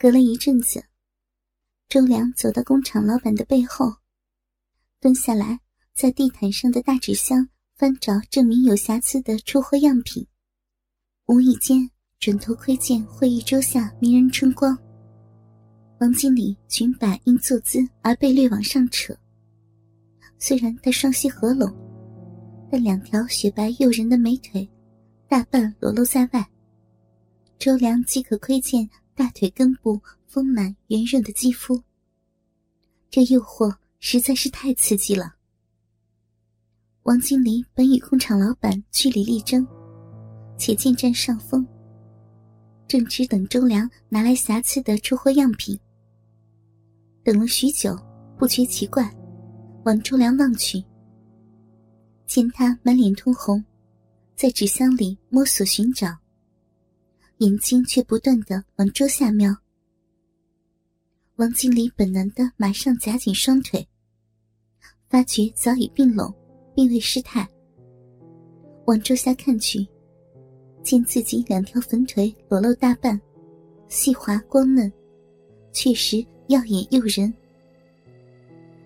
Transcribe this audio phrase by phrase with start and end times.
[0.00, 0.84] 隔了一阵子，
[1.88, 3.92] 周良走到工厂老板的背后，
[5.00, 5.58] 蹲下来，
[5.92, 10.24] 在地毯上的大纸箱翻找证明有瑕疵的出货样品。
[11.26, 11.90] 无意间，
[12.20, 14.78] 转头窥见会议桌下迷人春光。
[15.98, 19.12] 王经理裙摆因坐姿而被略往上扯，
[20.38, 21.68] 虽然他双膝合拢，
[22.70, 24.70] 但两条雪白诱人的美腿
[25.26, 26.48] 大半裸露在外。
[27.58, 28.88] 周良即可窥见。
[29.18, 31.82] 大腿根部丰满圆润的肌肤，
[33.10, 35.34] 这诱惑实在是太刺激了。
[37.02, 39.66] 王经理本与工厂老板据理力争，
[40.56, 41.66] 且渐占上风，
[42.86, 45.76] 正只等周良拿来瑕疵的出货样品。
[47.24, 47.98] 等了许久，
[48.38, 49.12] 不觉奇怪，
[49.84, 50.80] 往周良望去，
[52.24, 53.64] 见他满脸通红，
[54.36, 56.16] 在纸箱里摸索寻找。
[57.38, 59.56] 眼睛却不断的往桌下瞄。
[61.36, 63.86] 王经理本能的马上夹紧双腿，
[65.08, 66.34] 发觉早已并拢，
[66.74, 67.48] 并未失态。
[68.86, 69.86] 往桌下看去，
[70.82, 73.20] 见自己两条粉腿裸露大半，
[73.88, 74.92] 细滑光嫩，
[75.72, 77.32] 确实耀眼诱人。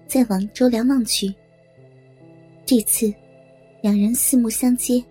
[0.07, 1.35] 再往周良望去，
[2.67, 3.11] 这次
[3.81, 5.03] 两人四目相接，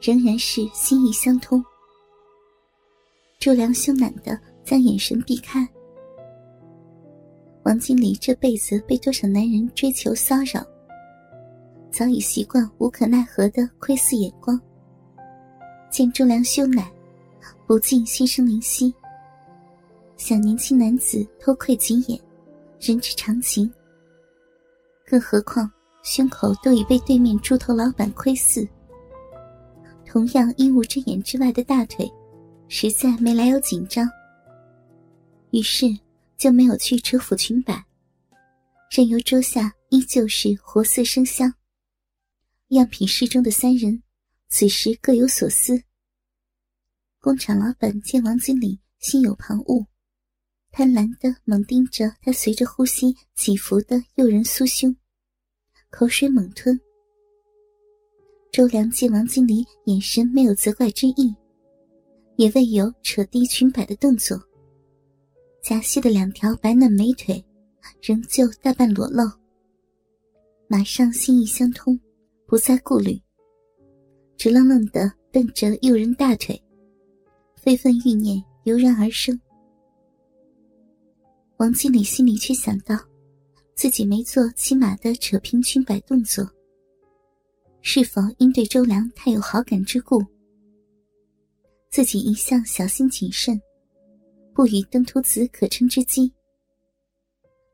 [0.00, 1.62] 仍然是心意相通。
[3.44, 5.68] 周良羞赧的将眼神避开。
[7.64, 10.66] 王经理这辈子被多少男人追求骚扰，
[11.90, 14.58] 早已习惯无可奈何的窥视眼光。
[15.90, 16.86] 见周良羞赧，
[17.66, 18.94] 不禁心生怜惜。
[20.16, 22.18] 小年轻男子偷窥几眼，
[22.80, 23.70] 人之常情。
[25.04, 25.70] 更何况
[26.02, 28.66] 胸口都已被对面猪头老板窥视，
[30.06, 32.10] 同样衣物遮掩之外的大腿。
[32.76, 34.04] 实在没来由紧张，
[35.52, 35.86] 于是
[36.36, 37.86] 就没有去扯抚裙摆，
[38.90, 41.54] 任由桌下依旧是活色生香。
[42.70, 44.02] 样品室中的三人
[44.48, 45.80] 此时各有所思。
[47.20, 49.86] 工厂老板见王经理心有旁骛，
[50.72, 54.96] 贪婪的猛盯着他随着呼吸起伏的诱人酥胸，
[55.90, 56.76] 口水猛吞。
[58.50, 61.32] 周良见王经理眼神没有责怪之意。
[62.36, 64.40] 也未有扯低裙摆的动作，
[65.62, 67.44] 夹细的两条白嫩美腿
[68.02, 69.24] 仍旧大半裸露。
[70.66, 71.98] 马上心意相通，
[72.46, 73.20] 不再顾虑，
[74.36, 76.60] 直愣愣的瞪着诱人大腿，
[77.54, 79.38] 非分欲念油然而生。
[81.58, 82.98] 王经理心里却想到，
[83.74, 86.44] 自己没做起码的扯平裙摆动作，
[87.80, 90.20] 是否因对周良太有好感之故？
[91.94, 93.56] 自己一向小心谨慎，
[94.52, 96.28] 不与登徒子可乘之机。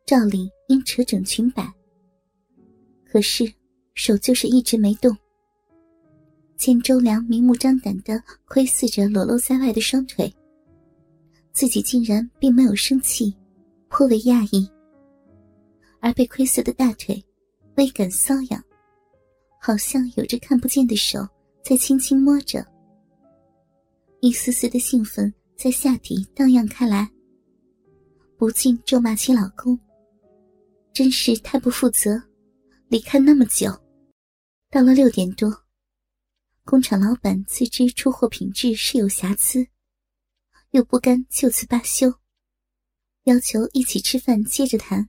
[0.05, 1.67] 照理应扯整裙摆，
[3.07, 3.51] 可是
[3.95, 5.17] 手就是一直没动。
[6.59, 10.31] 见周良明目张胆的窥视着裸露在外的双腿，
[11.51, 13.35] 自己竟然并没有生气，
[13.89, 14.71] 颇为讶异。
[15.99, 17.25] 而被窥视的大腿，
[17.79, 18.63] 微感瘙痒，
[19.59, 21.27] 好像有着看不见的手
[21.65, 22.63] 在轻轻摸着。
[24.21, 27.11] 一丝丝的兴奋在下体荡漾开来，
[28.37, 29.79] 不禁咒骂起老公
[30.93, 32.23] ：“真是太不负责，
[32.89, 33.71] 离开那么久。”
[34.71, 35.51] 到了六点多，
[36.65, 39.67] 工厂老板自知出货品质是有瑕疵，
[40.73, 42.13] 又不甘就此罢休，
[43.25, 45.09] 要求一起吃饭接着谈。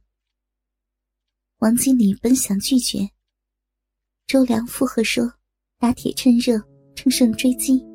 [1.58, 3.10] 王经理本想拒绝，
[4.26, 5.34] 周良附和说
[5.78, 6.60] ：“打铁趁热，
[6.96, 7.86] 乘胜追击。”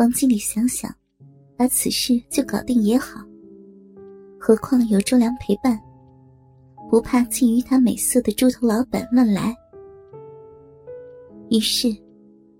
[0.00, 0.90] 王经理想想，
[1.58, 3.20] 把此事就搞定也好。
[4.38, 5.78] 何况有周良陪伴，
[6.88, 9.54] 不怕觊觎他美色的猪头老板乱来。
[11.50, 11.94] 于是，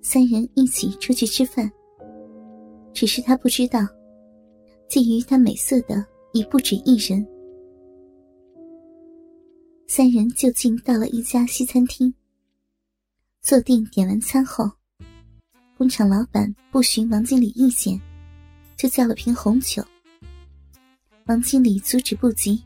[0.03, 1.73] 三人一起出去吃饭。
[2.93, 3.81] 只是他不知道，
[4.91, 7.27] 觊觎他美色的已不止一人。
[9.86, 12.13] 三人就近到了一家西餐厅，
[13.41, 14.71] 坐定点完餐后。
[15.80, 17.98] 工厂老板不寻王经理意见，
[18.77, 19.82] 就叫了瓶红酒。
[21.24, 22.62] 王经理阻止不及，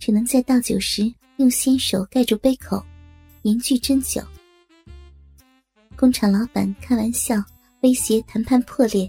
[0.00, 1.04] 只能在倒酒时
[1.36, 2.84] 用纤手盖住杯口，
[3.42, 4.20] 言句斟酒。
[5.94, 7.36] 工厂老板开玩笑
[7.82, 9.08] 威胁谈判破裂，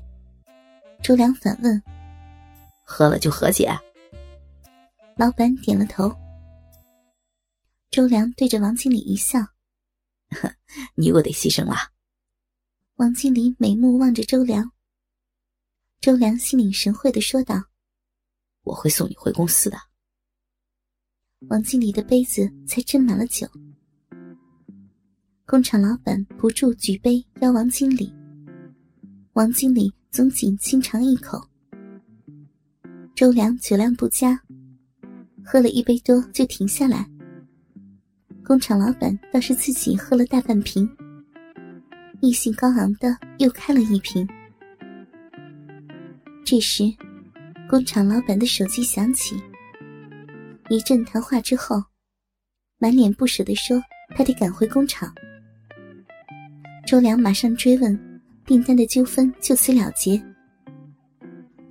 [1.02, 1.82] 周良反问
[2.86, 3.76] ：“喝了就和解？”
[5.18, 6.16] 老板点了头。
[7.90, 9.40] 周良对着王经理一笑：
[10.94, 11.76] “你我得牺牲了。”
[13.02, 14.72] 王经理眉目望着周良，
[16.02, 17.60] 周良心领神会的说道
[18.62, 19.78] ：“我会送你回公司的。
[21.48, 23.48] 王经理的杯子才斟满了酒，
[25.48, 28.14] 工厂老板不住举杯邀王经理。
[29.34, 31.42] 王经理总仅轻尝一口。
[33.16, 34.40] 周良酒量不佳，
[35.44, 37.10] 喝了一杯多就停下来。
[38.46, 40.88] 工厂老板倒是自己喝了大半瓶，
[42.22, 44.28] 意兴高昂的又开了一瓶。
[46.46, 46.84] 这时，
[47.68, 49.42] 工厂老板的手机响起。
[50.70, 51.84] 一阵谈话之后，
[52.78, 53.82] 满脸不舍的说
[54.16, 55.12] ：“他得赶回工厂。”
[56.86, 58.00] 周良马上追问，
[58.46, 60.22] 订单的纠纷就此了结。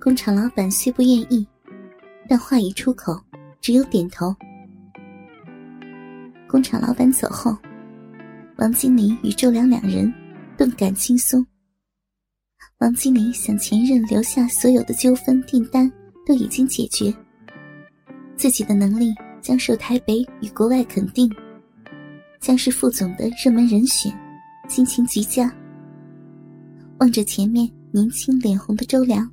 [0.01, 1.47] 工厂老板虽不愿意，
[2.27, 3.17] 但话一出口，
[3.61, 4.35] 只有点头。
[6.45, 7.57] 工厂老板走后，
[8.57, 10.13] 王经理与周良两人
[10.57, 11.45] 顿感轻松。
[12.79, 15.91] 王经理想，前任留下所有的纠纷订单
[16.25, 17.13] 都已经解决。
[18.37, 21.31] 自己的能力将受台北与国外肯定，
[22.39, 24.11] 将是副总的热门人选，
[24.67, 25.55] 心情极佳。
[26.99, 29.31] 望着前面年轻脸红的周良，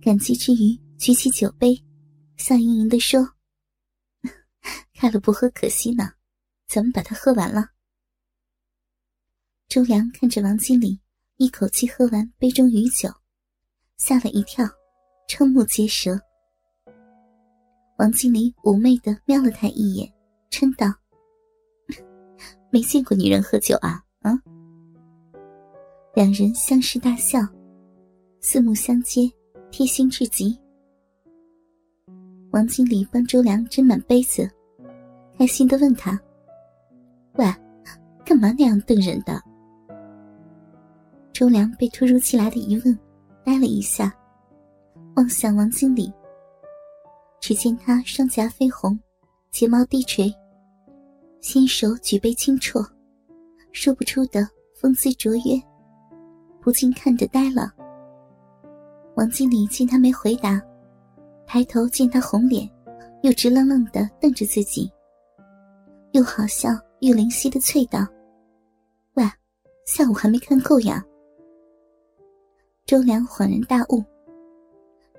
[0.00, 1.82] 感激之余举起酒杯，
[2.36, 3.26] 笑盈盈地说
[4.94, 6.12] ：“开了不喝可惜呢，
[6.66, 7.68] 咱们把它喝完了。”
[9.72, 11.00] 周良看着王经理
[11.38, 13.08] 一口气喝完杯中余酒，
[13.96, 14.66] 吓了一跳，
[15.26, 16.20] 瞠目结舌。
[17.96, 20.12] 王经理妩媚的瞄了他一眼，
[20.50, 20.92] 嗔道
[22.70, 24.38] ：“没见过女人喝酒啊？”啊！
[26.12, 27.38] 两人相视大笑，
[28.42, 29.22] 四目相接，
[29.70, 30.54] 贴心至极。
[32.50, 34.46] 王经理帮周良斟满杯子，
[35.38, 36.20] 开心的问他
[37.36, 37.46] ：“喂，
[38.22, 39.42] 干嘛那样瞪人的？”
[41.42, 42.96] 周良被突如其来的疑问
[43.44, 44.14] 呆了一下，
[45.16, 46.08] 望向王经理。
[47.40, 48.96] 只见他双颊绯红，
[49.50, 50.32] 睫毛低垂，
[51.40, 52.88] 纤手举杯轻啜，
[53.72, 55.60] 说不出的风姿卓约，
[56.60, 57.72] 不禁看着呆了。
[59.16, 60.62] 王经理见他没回答，
[61.44, 62.70] 抬头见他红脸，
[63.24, 64.88] 又直愣愣的瞪着自己，
[66.12, 66.68] 又好笑
[67.00, 68.06] 又灵犀的啐道
[69.14, 69.24] ：“喂，
[69.84, 71.04] 下午还没看够呀？”
[72.84, 74.02] 周良恍然大悟。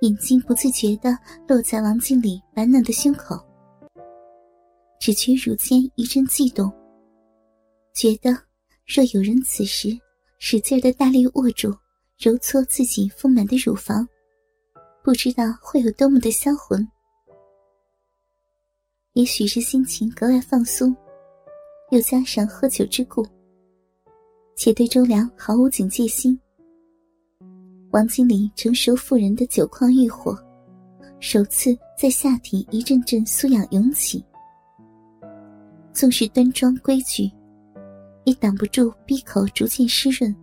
[0.02, 1.18] 眼睛不自觉地
[1.48, 3.40] 落在王经理白嫩的胸口，
[5.00, 6.70] 只觉乳尖一阵悸动，
[7.94, 8.32] 觉得
[8.86, 9.98] 若有人此时
[10.40, 11.74] 使劲的大力握住、
[12.20, 14.06] 揉搓自己丰满的乳房，
[15.02, 16.86] 不知道会有多么的销魂。
[19.14, 20.94] 也许是心情格外放松，
[21.92, 23.26] 又加上喝酒之故，
[24.58, 26.38] 且对周良毫无警戒心。
[27.94, 30.36] 王经理成熟妇人的酒矿欲火，
[31.20, 34.26] 首次在下体一阵阵酥痒涌起。
[35.94, 37.32] 纵是端庄规矩，
[38.26, 40.36] 也挡不住闭口逐渐湿润。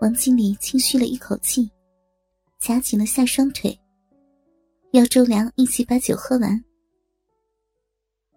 [0.00, 1.70] 王经理轻吁了一口气，
[2.58, 3.78] 夹紧了下双腿，
[4.92, 6.64] 要周良一起把酒喝完。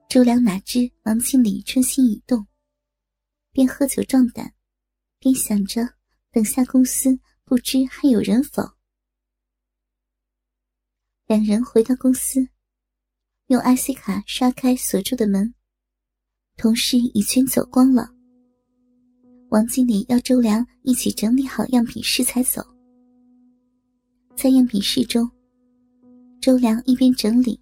[0.10, 2.46] 周良哪知王经理春心已动，
[3.54, 4.52] 边喝酒壮胆，
[5.18, 5.88] 边想着
[6.30, 7.18] 等下公司。
[7.50, 8.62] 不知还有人否？
[11.28, 12.46] 两人回到公司，
[13.48, 15.54] 用 IC 卡刷开锁住的门。
[16.58, 18.10] 同事已全走光了。
[19.48, 22.62] 王经理要周良一起整理好样品室才走。
[24.36, 25.32] 在样品室中，
[26.42, 27.58] 周良一边整理，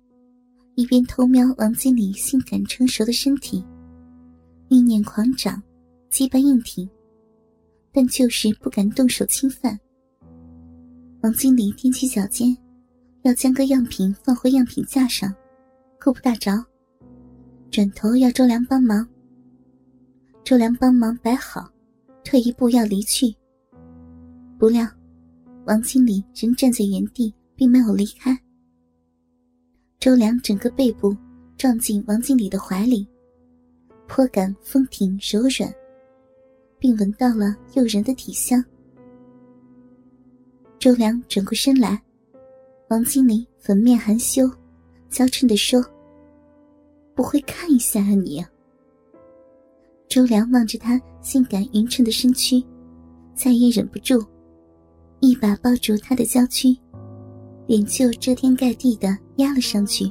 [0.73, 3.63] 一边偷瞄王经理性感成熟的身体，
[4.69, 5.61] 欲念狂长，
[6.09, 6.89] 鸡巴硬挺。
[7.95, 9.79] 但就是不敢动手侵犯。
[11.21, 12.55] 王经理踮起脚尖，
[13.21, 15.33] 要将个样品放回样品架上，
[15.97, 16.51] 够不大着，
[17.71, 19.07] 转头要周良帮忙。
[20.43, 21.71] 周良帮忙摆好，
[22.25, 23.33] 退一步要离去。
[24.59, 24.85] 不料，
[25.65, 28.37] 王经理仍站在原地，并没有离开。
[29.99, 31.15] 周良整个背部
[31.57, 33.07] 撞进王经理的怀里，
[34.05, 35.73] 颇感风挺柔软。
[36.85, 38.63] 并闻到了诱人的体香。
[40.77, 41.99] 周良转过身来，
[42.91, 44.47] 王经理粉面含羞，
[45.09, 45.83] 娇嗔地说
[47.15, 48.45] ：“不会看一下啊你？”
[50.07, 52.63] 周良望着他性感匀称的身躯，
[53.33, 54.23] 再也忍不住，
[55.21, 56.77] 一把抱住他的娇躯，
[57.65, 60.05] 脸就遮天盖地的压了上去。